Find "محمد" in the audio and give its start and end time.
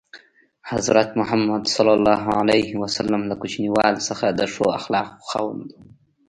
1.19-1.63